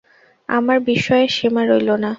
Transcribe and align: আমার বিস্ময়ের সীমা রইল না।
আমার 0.49 0.77
বিস্ময়ের 0.87 1.31
সীমা 1.37 1.63
রইল 1.63 1.89
না। 2.03 2.09